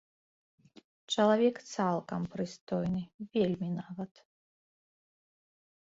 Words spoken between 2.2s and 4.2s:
прыстойны, вельмі нават.